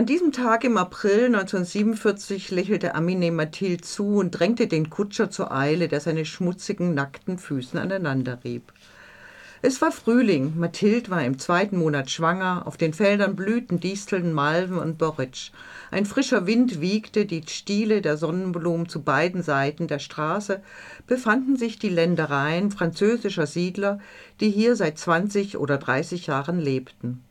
An 0.00 0.06
diesem 0.06 0.32
Tag 0.32 0.64
im 0.64 0.78
April 0.78 1.26
1947 1.26 2.50
lächelte 2.50 2.94
Amine 2.94 3.30
Mathilde 3.30 3.82
zu 3.82 4.14
und 4.14 4.30
drängte 4.30 4.66
den 4.66 4.88
Kutscher 4.88 5.28
zur 5.28 5.52
Eile, 5.52 5.88
der 5.88 6.00
seine 6.00 6.24
schmutzigen, 6.24 6.94
nackten 6.94 7.36
Füßen 7.36 7.78
aneinander 7.78 8.38
rieb. 8.42 8.72
Es 9.60 9.82
war 9.82 9.92
Frühling, 9.92 10.54
Mathilde 10.56 11.10
war 11.10 11.22
im 11.22 11.38
zweiten 11.38 11.76
Monat 11.76 12.08
schwanger, 12.08 12.62
auf 12.64 12.78
den 12.78 12.94
Feldern 12.94 13.36
blühten 13.36 13.78
Disteln, 13.78 14.32
Malven 14.32 14.78
und 14.78 14.96
Borretsch. 14.96 15.50
Ein 15.90 16.06
frischer 16.06 16.46
Wind 16.46 16.80
wiegte 16.80 17.26
die 17.26 17.42
Stiele 17.46 18.00
der 18.00 18.16
Sonnenblumen 18.16 18.88
zu 18.88 19.02
beiden 19.02 19.42
Seiten 19.42 19.86
der 19.86 19.98
Straße, 19.98 20.62
befanden 21.06 21.56
sich 21.56 21.78
die 21.78 21.90
Ländereien 21.90 22.70
französischer 22.70 23.46
Siedler, 23.46 23.98
die 24.40 24.48
hier 24.48 24.76
seit 24.76 24.96
20 24.96 25.58
oder 25.58 25.76
30 25.76 26.26
Jahren 26.26 26.58
lebten. 26.58 27.22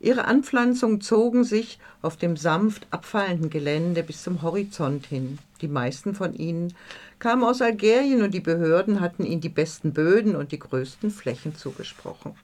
Ihre 0.00 0.26
Anpflanzungen 0.26 1.00
zogen 1.00 1.42
sich 1.42 1.80
auf 2.02 2.16
dem 2.16 2.36
sanft 2.36 2.86
abfallenden 2.90 3.50
Gelände 3.50 4.04
bis 4.04 4.22
zum 4.22 4.42
Horizont 4.42 5.06
hin. 5.06 5.38
Die 5.60 5.68
meisten 5.68 6.14
von 6.14 6.34
ihnen 6.34 6.72
kamen 7.18 7.42
aus 7.42 7.60
Algerien 7.60 8.22
und 8.22 8.32
die 8.32 8.40
Behörden 8.40 9.00
hatten 9.00 9.24
ihnen 9.24 9.40
die 9.40 9.48
besten 9.48 9.92
Böden 9.92 10.36
und 10.36 10.52
die 10.52 10.58
größten 10.60 11.10
Flächen 11.10 11.56
zugesprochen. 11.56 12.34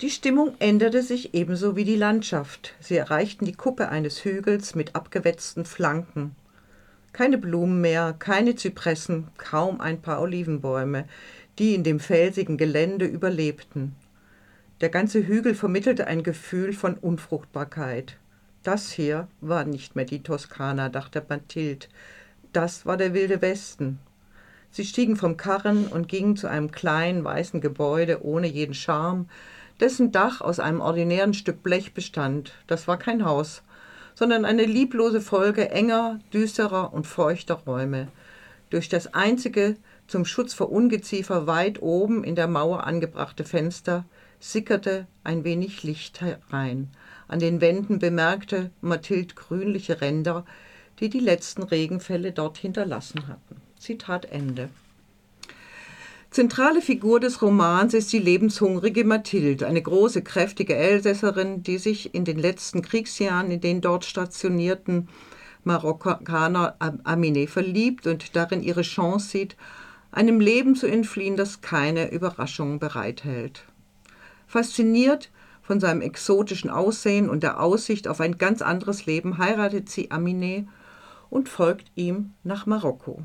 Die 0.00 0.10
Stimmung 0.10 0.54
änderte 0.60 1.02
sich 1.02 1.34
ebenso 1.34 1.76
wie 1.76 1.84
die 1.84 1.96
Landschaft. 1.96 2.74
Sie 2.80 2.96
erreichten 2.96 3.44
die 3.44 3.52
Kuppe 3.52 3.88
eines 3.90 4.24
Hügels 4.24 4.74
mit 4.74 4.94
abgewetzten 4.94 5.66
Flanken. 5.66 6.36
Keine 7.12 7.38
Blumen 7.38 7.80
mehr, 7.80 8.14
keine 8.18 8.54
Zypressen, 8.54 9.28
kaum 9.36 9.80
ein 9.80 10.00
paar 10.00 10.22
Olivenbäume, 10.22 11.06
die 11.58 11.74
in 11.74 11.82
dem 11.82 11.98
felsigen 11.98 12.56
Gelände 12.56 13.04
überlebten. 13.04 13.96
Der 14.80 14.88
ganze 14.88 15.26
Hügel 15.26 15.54
vermittelte 15.54 16.06
ein 16.06 16.22
Gefühl 16.22 16.72
von 16.72 16.94
Unfruchtbarkeit. 16.94 18.16
Das 18.62 18.90
hier 18.90 19.28
war 19.42 19.64
nicht 19.64 19.94
mehr 19.94 20.06
die 20.06 20.22
Toskana, 20.22 20.88
dachte 20.88 21.22
Mathilde. 21.28 21.86
Das 22.54 22.86
war 22.86 22.96
der 22.96 23.12
wilde 23.12 23.42
Westen. 23.42 23.98
Sie 24.70 24.86
stiegen 24.86 25.16
vom 25.16 25.36
Karren 25.36 25.86
und 25.86 26.08
gingen 26.08 26.36
zu 26.36 26.46
einem 26.46 26.70
kleinen 26.70 27.24
weißen 27.24 27.60
Gebäude 27.60 28.24
ohne 28.24 28.46
jeden 28.46 28.72
Charme, 28.72 29.28
dessen 29.80 30.12
Dach 30.12 30.40
aus 30.40 30.60
einem 30.60 30.80
ordinären 30.80 31.34
Stück 31.34 31.62
Blech 31.62 31.92
bestand. 31.92 32.54
Das 32.66 32.88
war 32.88 32.98
kein 32.98 33.26
Haus, 33.26 33.62
sondern 34.14 34.46
eine 34.46 34.64
lieblose 34.64 35.20
Folge 35.20 35.70
enger, 35.70 36.20
düsterer 36.32 36.94
und 36.94 37.06
feuchter 37.06 37.54
Räume. 37.66 38.08
Durch 38.70 38.88
das 38.88 39.12
einzige 39.12 39.76
zum 40.06 40.24
Schutz 40.24 40.54
vor 40.54 40.72
Ungeziefer 40.72 41.46
weit 41.46 41.82
oben 41.82 42.24
in 42.24 42.34
der 42.34 42.48
Mauer 42.48 42.84
angebrachte 42.86 43.44
Fenster 43.44 44.06
sickerte 44.40 45.06
ein 45.22 45.44
wenig 45.44 45.82
Licht 45.82 46.20
herein. 46.20 46.88
An 47.28 47.38
den 47.38 47.60
Wänden 47.60 47.98
bemerkte 47.98 48.70
Mathilde 48.80 49.34
grünliche 49.34 50.00
Ränder, 50.00 50.44
die 50.98 51.08
die 51.08 51.20
letzten 51.20 51.62
Regenfälle 51.62 52.32
dort 52.32 52.58
hinterlassen 52.58 53.28
hatten. 53.28 53.60
Zitat 53.78 54.26
Ende. 54.26 54.68
Zentrale 56.30 56.80
Figur 56.80 57.18
des 57.18 57.42
Romans 57.42 57.92
ist 57.92 58.12
die 58.12 58.18
lebenshungrige 58.20 59.04
Mathilde, 59.04 59.66
eine 59.66 59.82
große, 59.82 60.22
kräftige 60.22 60.76
Elsässerin, 60.76 61.64
die 61.64 61.78
sich 61.78 62.14
in 62.14 62.24
den 62.24 62.38
letzten 62.38 62.82
Kriegsjahren 62.82 63.50
in 63.50 63.60
den 63.60 63.80
dort 63.80 64.04
stationierten 64.04 65.08
Marokkaner 65.64 66.76
Aminé 66.78 67.48
verliebt 67.48 68.06
und 68.06 68.36
darin 68.36 68.62
ihre 68.62 68.82
Chance 68.82 69.28
sieht, 69.28 69.56
einem 70.12 70.40
Leben 70.40 70.76
zu 70.76 70.86
entfliehen, 70.86 71.36
das 71.36 71.60
keine 71.60 72.10
Überraschungen 72.12 72.78
bereithält. 72.78 73.64
Fasziniert 74.50 75.30
von 75.62 75.78
seinem 75.78 76.00
exotischen 76.00 76.70
Aussehen 76.70 77.30
und 77.30 77.44
der 77.44 77.60
Aussicht 77.60 78.08
auf 78.08 78.20
ein 78.20 78.36
ganz 78.36 78.62
anderes 78.62 79.06
Leben 79.06 79.38
heiratet 79.38 79.88
sie 79.88 80.10
Aminé 80.10 80.66
und 81.30 81.48
folgt 81.48 81.92
ihm 81.94 82.32
nach 82.42 82.66
Marokko. 82.66 83.22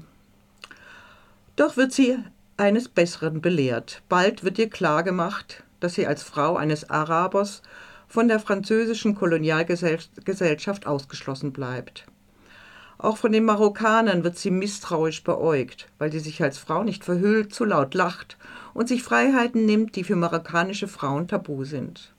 Doch 1.56 1.78
wird 1.78 1.94
sie 1.94 2.19
eines 2.58 2.90
Besseren 2.90 3.41
belehrt. 3.41 4.03
Bald 4.08 4.44
wird 4.44 4.59
ihr 4.59 4.69
klargemacht, 4.69 5.63
dass 5.80 5.96
sie 5.96 6.06
als 6.06 6.22
Frau 6.22 6.58
eines 6.58 6.91
Arabers 6.91 7.63
von 8.07 8.28
der 8.28 8.40
französischen 8.40 9.16
Kolonialgesellschaft 9.16 10.86
ausgeschlossen 10.86 11.52
bleibt. 11.52 12.06
Auch 12.97 13.17
von 13.17 13.31
den 13.31 13.44
Marokkanern 13.44 14.23
wird 14.23 14.38
sie 14.38 14.51
misstrauisch 14.51 15.23
beäugt, 15.23 15.88
weil 15.97 16.11
sie 16.11 16.19
sich 16.19 16.41
als 16.41 16.57
Frau 16.57 16.83
nicht 16.83 17.03
verhüllt, 17.03 17.53
zu 17.53 17.66
laut 17.66 17.94
lacht 17.94 18.38
und 18.73 18.88
sich 18.88 19.03
Freiheiten 19.03 19.66
nimmt, 19.66 19.95
die 19.95 20.03
für 20.03 20.16
marokkanische 20.16 20.88
Frauen 20.88 21.28
tabu 21.28 21.66
sind. 21.66 22.13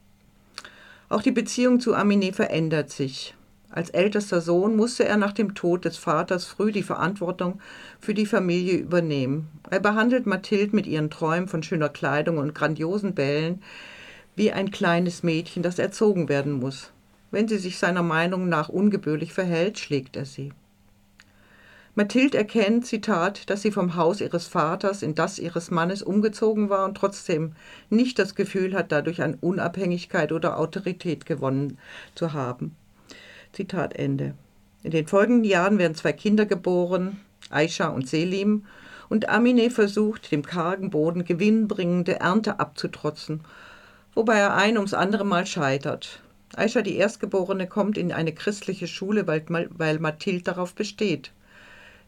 Auch 1.09 1.23
die 1.23 1.33
Beziehung 1.33 1.81
zu 1.81 1.95
Aminé 1.95 2.33
verändert 2.33 2.91
sich. 2.91 3.35
Als 3.71 3.91
ältester 3.91 4.41
Sohn 4.41 4.77
musste 4.77 5.05
er 5.05 5.17
nach 5.17 5.33
dem 5.33 5.55
Tod 5.55 5.85
des 5.85 5.97
Vaters 5.97 6.45
früh 6.45 6.73
die 6.73 6.83
Verantwortung 6.83 7.61
für 8.01 8.15
die 8.15 8.27
Familie 8.27 8.79
übernehmen. 8.79 9.49
Er 9.71 9.81
behandelt 9.81 10.27
Mathilde 10.27 10.75
mit 10.75 10.87
ihren 10.87 11.11
Träumen 11.11 11.49
von 11.49 11.63
schöner 11.63 11.89
Kleidung 11.89 12.39
und 12.39 12.55
grandiosen 12.55 13.15
Bällen 13.15 13.63
wie 14.35 14.53
ein 14.53 14.71
kleines 14.71 15.23
Mädchen, 15.23 15.63
das 15.63 15.79
erzogen 15.79 16.29
werden 16.29 16.53
muss. 16.53 16.91
Wenn 17.31 17.49
sie 17.49 17.59
sich 17.59 17.79
seiner 17.79 18.03
Meinung 18.03 18.49
nach 18.49 18.69
ungebührlich 18.69 19.33
verhält, 19.33 19.79
schlägt 19.79 20.17
er 20.17 20.25
sie. 20.25 20.53
Mathilde 21.99 22.37
erkennt, 22.37 22.85
Zitat, 22.85 23.49
dass 23.49 23.63
sie 23.63 23.73
vom 23.73 23.97
Haus 23.97 24.21
ihres 24.21 24.47
Vaters 24.47 25.03
in 25.03 25.15
das 25.15 25.39
ihres 25.39 25.71
Mannes 25.71 26.03
umgezogen 26.03 26.69
war 26.69 26.85
und 26.85 26.95
trotzdem 26.95 27.53
nicht 27.89 28.19
das 28.19 28.35
Gefühl 28.35 28.75
hat, 28.75 28.93
dadurch 28.93 29.23
an 29.23 29.39
Unabhängigkeit 29.41 30.31
oder 30.31 30.59
Autorität 30.59 31.25
gewonnen 31.25 31.79
zu 32.15 32.35
haben. 32.35 32.77
Zitat 33.53 33.95
Ende. 33.95 34.35
In 34.83 34.91
den 34.91 35.07
folgenden 35.07 35.45
Jahren 35.45 35.79
werden 35.79 35.95
zwei 35.95 36.13
Kinder 36.13 36.45
geboren, 36.45 37.19
Aisha 37.49 37.89
und 37.89 38.07
Selim, 38.07 38.67
und 39.09 39.31
Amine 39.31 39.71
versucht, 39.71 40.31
dem 40.31 40.45
kargen 40.45 40.91
Boden 40.91 41.25
gewinnbringende 41.25 42.21
Ernte 42.21 42.61
abzutrotzen, 42.61 43.41
wobei 44.15 44.37
er 44.37 44.55
ein 44.55 44.77
ums 44.77 44.93
andere 44.93 45.25
Mal 45.25 45.47
scheitert. 45.47 46.21
Aisha, 46.55 46.83
die 46.83 46.97
Erstgeborene, 46.97 47.67
kommt 47.67 47.97
in 47.97 48.13
eine 48.13 48.35
christliche 48.35 48.87
Schule, 48.87 49.27
weil, 49.27 49.47
weil 49.71 49.99
Mathilde 49.99 50.43
darauf 50.43 50.75
besteht. 50.75 51.33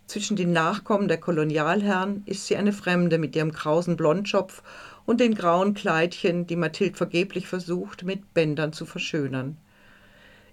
Zwischen 0.09 0.37
den 0.37 0.55
Nachkommen 0.55 1.07
der 1.07 1.19
Kolonialherren 1.19 2.23
ist 2.25 2.47
sie 2.47 2.57
eine 2.57 2.73
Fremde 2.73 3.19
mit 3.19 3.37
ihrem 3.37 3.53
krausen 3.53 3.99
Blondschopf 3.99 4.63
und 5.05 5.21
den 5.21 5.35
grauen 5.35 5.75
Kleidchen, 5.75 6.47
die 6.47 6.57
Mathilde 6.57 6.97
vergeblich 6.97 7.47
versucht, 7.47 8.05
mit 8.05 8.33
Bändern 8.33 8.73
zu 8.73 8.87
verschönern. 8.87 9.59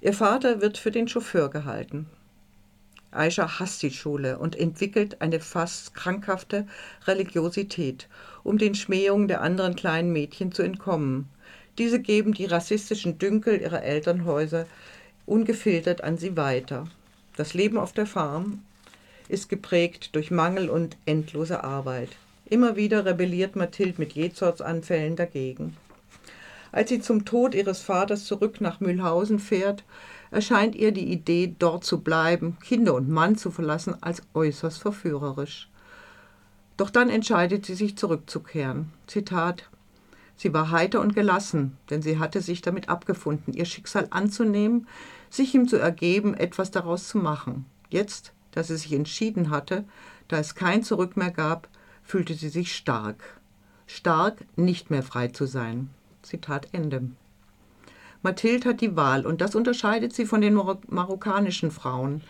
Ihr 0.02 0.12
Vater 0.12 0.60
wird 0.60 0.78
für 0.78 0.92
den 0.92 1.08
Chauffeur 1.08 1.50
gehalten. 1.50 2.08
Aisha 3.12 3.60
hasst 3.60 3.82
die 3.82 3.92
Schule 3.92 4.40
und 4.40 4.58
entwickelt 4.58 5.22
eine 5.22 5.40
fast 5.40 5.96
krankhafte 5.96 6.68
Religiosität, 7.08 8.10
um 8.44 8.58
den 8.58 8.76
Schmähungen 8.76 9.30
der 9.30 9.40
anderen 9.40 9.78
kleinen 9.78 10.12
Mädchen 10.12 10.52
zu 10.52 10.64
entkommen. 10.64 11.30
Diese 11.78 12.02
geben 12.02 12.34
die 12.34 12.46
rassistischen 12.46 13.20
Dünkel 13.20 13.62
ihrer 13.62 13.84
Elternhäuser 13.84 14.66
ungefiltert 15.26 16.04
an 16.04 16.18
sie 16.18 16.36
weiter. 16.36 16.90
Das 17.38 17.54
Leben 17.54 17.78
auf 17.78 17.94
der 17.94 18.06
Farm 18.06 18.60
ist 19.28 19.50
geprägt 19.50 20.16
durch 20.16 20.32
Mangel 20.32 20.70
und 20.70 20.98
endlose 21.06 21.64
Arbeit. 21.64 22.10
Immer 22.46 22.76
wieder 22.76 23.06
rebelliert 23.06 23.56
Mathilde 23.56 23.96
mit 23.98 24.14
Jezortsanfällen 24.14 25.16
dagegen. 25.16 25.76
Als 26.72 26.90
sie 26.90 27.00
zum 27.00 27.26
Tod 27.26 27.56
ihres 27.56 27.82
Vaters 27.82 28.26
zurück 28.26 28.62
nach 28.62 28.80
Mühlhausen 28.80 29.40
fährt, 29.40 29.84
erscheint 30.30 30.76
ihr 30.76 30.92
die 30.92 31.12
Idee, 31.12 31.56
dort 31.58 31.86
zu 31.86 32.02
bleiben, 32.02 32.58
Kinder 32.62 32.94
und 32.94 33.10
Mann 33.10 33.38
zu 33.38 33.50
verlassen, 33.50 33.96
als 34.02 34.22
äußerst 34.34 34.80
verführerisch. 34.80 35.70
Doch 36.78 36.90
dann 36.90 37.10
entscheidet 37.10 37.66
sie 37.66 37.76
sich 37.76 37.98
zurückzukehren. 37.98 38.92
Zitat 39.08 39.70
Sie 40.38 40.54
war 40.54 40.72
heiter 40.72 41.00
und 41.00 41.16
gelassen, 41.16 41.78
denn 41.90 42.02
sie 42.02 42.20
hatte 42.20 42.42
sich 42.42 42.62
damit 42.62 42.90
abgefunden, 42.90 43.54
ihr 43.54 43.64
Schicksal 43.64 44.08
anzunehmen, 44.10 44.88
sich 45.30 45.56
ihm 45.56 45.68
zu 45.68 45.78
ergeben, 45.78 46.34
etwas 46.34 46.72
daraus 46.72 47.08
zu 47.08 47.18
machen. 47.20 47.66
Jetzt 47.90 48.34
dass 48.56 48.68
sie 48.68 48.78
sich 48.78 48.94
entschieden 48.94 49.52
hatte, 49.52 49.84
da 50.28 50.38
es 50.40 50.56
kein 50.56 50.82
Zurück 50.82 51.16
mehr 51.18 51.32
gab, 51.32 51.68
fühlte 52.04 52.34
sie 52.34 52.50
sich 52.50 52.76
stark. 52.76 53.40
Stark, 53.86 54.44
nicht 54.58 54.90
mehr 54.90 55.04
frei 55.04 55.28
zu 55.28 55.46
sein. 55.46 55.90
Zitat 56.24 56.70
Ende. 56.72 57.10
Mathilde 58.24 58.70
hat 58.70 58.82
die 58.82 58.96
Wahl 58.96 59.26
und 59.26 59.42
das 59.42 59.54
unterscheidet 59.54 60.14
sie 60.14 60.26
von 60.26 60.42
den 60.42 60.56
marokkanischen 60.56 61.70
Frauen. 61.70 62.22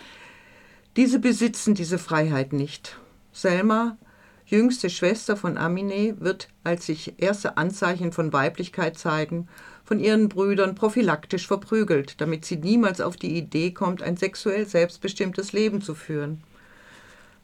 Diese 0.97 1.19
besitzen 1.19 1.73
diese 1.73 1.97
Freiheit 1.97 2.51
nicht. 2.51 2.97
Selma, 3.31 3.97
jüngste 4.45 4.89
Schwester 4.89 5.35
von 5.35 5.57
Aminé, 5.57 6.19
wird, 6.19 6.49
als 6.63 6.85
sich 6.85 7.15
erste 7.17 7.57
Anzeichen 7.57 8.11
von 8.11 8.31
Weiblichkeit 8.31 8.97
zeigen, 8.97 9.47
von 9.83 9.99
ihren 9.99 10.29
Brüdern 10.29 10.75
prophylaktisch 10.75 11.47
verprügelt, 11.47 12.19
damit 12.21 12.45
sie 12.45 12.57
niemals 12.57 13.01
auf 13.01 13.17
die 13.17 13.37
Idee 13.37 13.71
kommt, 13.71 14.01
ein 14.01 14.17
sexuell 14.17 14.65
selbstbestimmtes 14.65 15.53
Leben 15.53 15.81
zu 15.81 15.95
führen. 15.95 16.43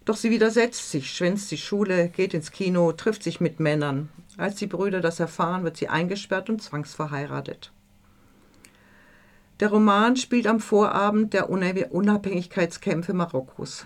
Doch 0.05 0.15
sie 0.15 0.31
widersetzt 0.31 0.89
sich, 0.89 1.11
schwänzt 1.11 1.51
die 1.51 1.57
Schule, 1.57 2.09
geht 2.09 2.33
ins 2.33 2.51
Kino, 2.51 2.91
trifft 2.91 3.23
sich 3.23 3.39
mit 3.39 3.59
Männern. 3.59 4.09
Als 4.37 4.55
die 4.55 4.67
Brüder 4.67 5.01
das 5.01 5.19
erfahren, 5.19 5.63
wird 5.63 5.77
sie 5.77 5.89
eingesperrt 5.89 6.49
und 6.49 6.61
zwangsverheiratet. 6.61 7.71
Der 9.59 9.69
Roman 9.69 10.15
spielt 10.15 10.47
am 10.47 10.59
Vorabend 10.59 11.33
der 11.33 11.51
Unabhängigkeitskämpfe 11.51 13.13
Marokkos. 13.13 13.85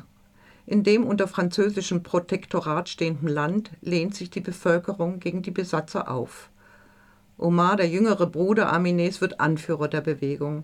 In 0.68 0.84
dem 0.84 1.06
unter 1.06 1.28
französischem 1.28 2.02
Protektorat 2.02 2.90
stehenden 2.90 3.28
Land 3.28 3.72
lehnt 3.82 4.16
sich 4.16 4.32
die 4.32 4.42
Bevölkerung 4.42 5.20
gegen 5.20 5.44
die 5.44 5.52
Besatzer 5.52 6.10
auf. 6.10 6.50
Omar, 7.38 7.76
der 7.76 7.88
jüngere 7.88 8.26
Bruder 8.26 8.72
Amines, 8.72 9.22
wird 9.22 9.40
Anführer 9.40 9.88
der 9.88 10.02
Bewegung. 10.02 10.64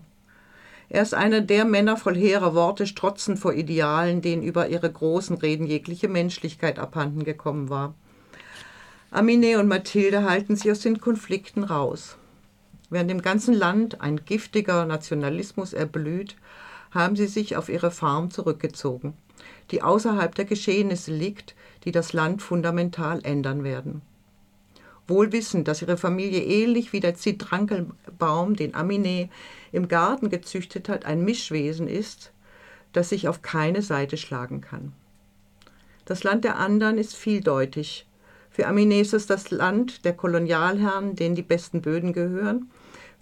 Er 0.88 1.02
ist 1.02 1.14
einer 1.14 1.40
der 1.40 1.64
Männer 1.64 1.96
voll 1.96 2.16
hehrer 2.16 2.54
Worte, 2.54 2.86
strotzend 2.86 3.38
vor 3.38 3.54
Idealen, 3.54 4.22
denen 4.22 4.42
über 4.42 4.68
ihre 4.68 4.90
großen 4.90 5.36
Reden 5.36 5.66
jegliche 5.66 6.08
Menschlichkeit 6.08 6.78
abhanden 6.78 7.24
gekommen 7.24 7.70
war. 7.70 7.94
Amine 9.10 9.58
und 9.58 9.68
Mathilde 9.68 10.24
halten 10.24 10.56
sich 10.56 10.70
aus 10.70 10.80
den 10.80 11.00
Konflikten 11.00 11.64
raus. 11.64 12.16
Während 12.90 13.10
im 13.10 13.22
ganzen 13.22 13.54
Land 13.54 14.00
ein 14.00 14.24
giftiger 14.24 14.84
Nationalismus 14.84 15.72
erblüht, 15.72 16.36
haben 16.90 17.16
sie 17.16 17.26
sich 17.26 17.56
auf 17.56 17.68
ihre 17.68 17.90
Farm 17.90 18.30
zurückgezogen, 18.30 19.14
die 19.70 19.82
außerhalb 19.82 20.34
der 20.34 20.44
Geschehnisse 20.44 21.12
liegt, 21.12 21.54
die 21.84 21.92
das 21.92 22.12
Land 22.12 22.42
fundamental 22.42 23.20
ändern 23.24 23.64
werden. 23.64 24.02
Wohl 25.08 25.32
wissend, 25.32 25.68
dass 25.68 25.82
ihre 25.82 25.96
Familie 25.96 26.42
ähnlich 26.42 26.92
wie 26.92 27.00
der 27.00 27.14
Zitrankelbaum, 27.14 28.56
den 28.56 28.74
Amine 28.74 29.28
im 29.72 29.88
Garten 29.88 30.30
gezüchtet 30.30 30.88
hat, 30.88 31.04
ein 31.04 31.24
Mischwesen 31.24 31.88
ist, 31.88 32.32
das 32.92 33.08
sich 33.08 33.28
auf 33.28 33.42
keine 33.42 33.82
Seite 33.82 34.16
schlagen 34.16 34.60
kann. 34.60 34.92
Das 36.04 36.24
Land 36.24 36.44
der 36.44 36.56
anderen 36.56 36.98
ist 36.98 37.14
vieldeutig, 37.16 38.06
für 38.52 38.66
Amine 38.66 39.00
ist 39.00 39.14
es 39.14 39.26
das 39.26 39.50
Land 39.50 40.04
der 40.04 40.12
Kolonialherren, 40.12 41.16
denen 41.16 41.34
die 41.34 41.42
besten 41.42 41.80
Böden 41.80 42.12
gehören. 42.12 42.70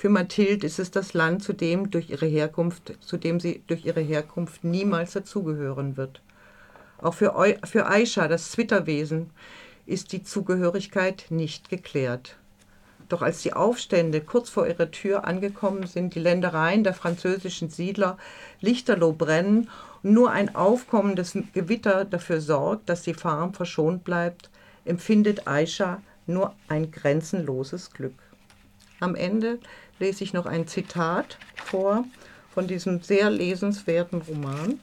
Für 0.00 0.08
Mathilde 0.08 0.66
ist 0.66 0.78
es 0.78 0.90
das 0.90 1.12
Land, 1.12 1.42
zu 1.42 1.52
dem, 1.52 1.90
durch 1.90 2.08
ihre 2.08 2.24
Herkunft, 2.24 2.96
zu 3.00 3.18
dem 3.18 3.38
sie 3.38 3.62
durch 3.66 3.84
ihre 3.84 4.00
Herkunft 4.00 4.64
niemals 4.64 5.12
dazugehören 5.12 5.98
wird. 5.98 6.22
Auch 7.02 7.12
für, 7.12 7.36
Eu 7.36 7.52
für 7.64 7.84
Aisha, 7.86 8.26
das 8.26 8.50
Zwitterwesen, 8.50 9.28
ist 9.84 10.12
die 10.12 10.22
Zugehörigkeit 10.22 11.26
nicht 11.28 11.68
geklärt. 11.68 12.38
Doch 13.10 13.20
als 13.20 13.42
die 13.42 13.52
Aufstände 13.52 14.22
kurz 14.22 14.48
vor 14.48 14.66
ihrer 14.66 14.90
Tür 14.90 15.26
angekommen 15.26 15.86
sind, 15.86 16.14
die 16.14 16.20
Ländereien 16.20 16.82
der 16.82 16.94
französischen 16.94 17.68
Siedler 17.68 18.16
lichterloh 18.62 19.12
brennen 19.12 19.68
und 20.02 20.14
nur 20.14 20.30
ein 20.30 20.54
aufkommendes 20.54 21.36
Gewitter 21.52 22.06
dafür 22.06 22.40
sorgt, 22.40 22.88
dass 22.88 23.02
die 23.02 23.12
Farm 23.12 23.52
verschont 23.52 24.02
bleibt, 24.04 24.48
empfindet 24.86 25.46
Aisha 25.46 26.00
nur 26.26 26.54
ein 26.68 26.90
grenzenloses 26.90 27.90
Glück. 27.92 28.29
Am 29.00 29.14
Ende 29.14 29.58
lese 29.98 30.24
ich 30.24 30.32
noch 30.32 30.46
ein 30.46 30.66
Zitat 30.66 31.38
vor 31.56 32.04
von 32.52 32.66
diesem 32.66 33.00
sehr 33.00 33.30
lesenswerten 33.30 34.22
Roman. 34.22 34.78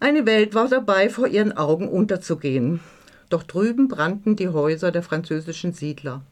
Eine 0.00 0.26
Welt 0.26 0.54
war 0.54 0.68
dabei, 0.68 1.08
vor 1.08 1.26
ihren 1.26 1.56
Augen 1.56 1.88
unterzugehen. 1.88 2.80
Doch 3.30 3.42
drüben 3.42 3.88
brannten 3.88 4.36
die 4.36 4.48
Häuser 4.48 4.92
der 4.92 5.02
französischen 5.02 5.72
Siedler. 5.72 6.22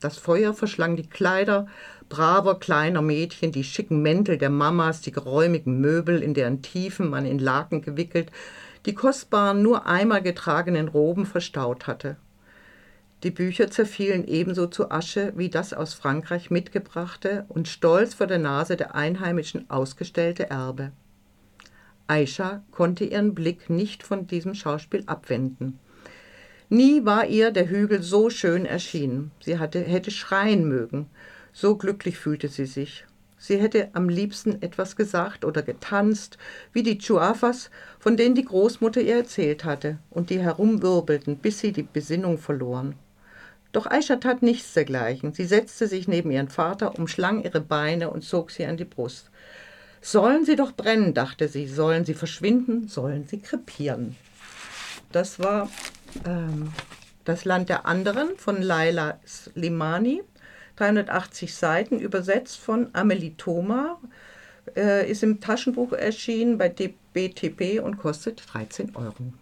Das 0.00 0.18
Feuer 0.18 0.52
verschlang 0.52 0.96
die 0.96 1.08
Kleider 1.08 1.68
braver 2.08 2.58
kleiner 2.58 3.00
Mädchen, 3.00 3.52
die 3.52 3.62
schicken 3.62 4.02
Mäntel 4.02 4.36
der 4.36 4.50
Mamas, 4.50 5.00
die 5.00 5.12
geräumigen 5.12 5.80
Möbel, 5.80 6.22
in 6.22 6.34
deren 6.34 6.60
Tiefen 6.60 7.08
man 7.08 7.24
in 7.24 7.38
Laken 7.38 7.82
gewickelt 7.82 8.30
die 8.86 8.94
kostbaren, 8.94 9.62
nur 9.62 9.86
einmal 9.86 10.22
getragenen 10.22 10.88
Roben 10.88 11.26
verstaut 11.26 11.86
hatte. 11.86 12.16
Die 13.22 13.30
Bücher 13.30 13.70
zerfielen 13.70 14.26
ebenso 14.26 14.66
zu 14.66 14.90
Asche 14.90 15.32
wie 15.36 15.48
das 15.48 15.72
aus 15.72 15.94
Frankreich 15.94 16.50
mitgebrachte 16.50 17.44
und 17.48 17.68
stolz 17.68 18.14
vor 18.14 18.26
der 18.26 18.38
Nase 18.38 18.76
der 18.76 18.96
Einheimischen 18.96 19.70
ausgestellte 19.70 20.50
Erbe. 20.50 20.90
Aisha 22.08 22.64
konnte 22.72 23.04
ihren 23.04 23.32
Blick 23.32 23.70
nicht 23.70 24.02
von 24.02 24.26
diesem 24.26 24.54
Schauspiel 24.54 25.04
abwenden. 25.06 25.78
Nie 26.68 27.04
war 27.04 27.26
ihr 27.26 27.52
der 27.52 27.68
Hügel 27.68 28.02
so 28.02 28.28
schön 28.28 28.66
erschienen. 28.66 29.30
Sie 29.40 29.58
hatte, 29.58 29.80
hätte 29.80 30.10
schreien 30.10 30.66
mögen. 30.66 31.06
So 31.52 31.76
glücklich 31.76 32.18
fühlte 32.18 32.48
sie 32.48 32.66
sich. 32.66 33.06
Sie 33.38 33.56
hätte 33.56 33.90
am 33.92 34.08
liebsten 34.08 34.62
etwas 34.62 34.96
gesagt 34.96 35.44
oder 35.44 35.62
getanzt, 35.62 36.38
wie 36.72 36.82
die 36.82 36.98
Chuafas, 36.98 37.70
von 38.00 38.16
denen 38.16 38.34
die 38.34 38.44
Großmutter 38.44 39.00
ihr 39.00 39.16
erzählt 39.16 39.64
hatte 39.64 39.98
und 40.10 40.30
die 40.30 40.40
herumwirbelten, 40.40 41.36
bis 41.36 41.60
sie 41.60 41.72
die 41.72 41.82
Besinnung 41.82 42.38
verloren. 42.38 42.94
Doch 43.72 43.86
Aisha 43.86 44.16
tat 44.16 44.42
nichts 44.42 44.74
dergleichen. 44.74 45.32
Sie 45.32 45.46
setzte 45.46 45.88
sich 45.88 46.06
neben 46.06 46.30
ihren 46.30 46.48
Vater, 46.48 46.98
umschlang 46.98 47.42
ihre 47.42 47.60
Beine 47.60 48.10
und 48.10 48.22
zog 48.22 48.50
sie 48.50 48.66
an 48.66 48.76
die 48.76 48.84
Brust. 48.84 49.30
Sollen 50.02 50.44
sie 50.44 50.56
doch 50.56 50.72
brennen, 50.72 51.14
dachte 51.14 51.48
sie, 51.48 51.66
sollen 51.66 52.04
sie 52.04 52.14
verschwinden, 52.14 52.88
sollen 52.88 53.26
sie 53.26 53.38
krepieren. 53.38 54.16
Das 55.10 55.38
war 55.38 55.70
ähm, 56.26 56.72
das 57.24 57.44
Land 57.44 57.68
der 57.68 57.86
anderen 57.86 58.36
von 58.36 58.60
Laila 58.60 59.18
Slimani. 59.26 60.22
380 60.76 61.54
Seiten, 61.54 61.98
übersetzt 61.98 62.56
von 62.58 62.88
Amelie 62.94 63.36
Thoma, 63.36 64.00
äh, 64.74 65.08
ist 65.08 65.22
im 65.22 65.40
Taschenbuch 65.40 65.92
erschienen 65.92 66.58
bei 66.58 66.68
BTP 66.68 67.80
und 67.82 67.98
kostet 67.98 68.42
13 68.52 68.96
Euro. 68.96 69.32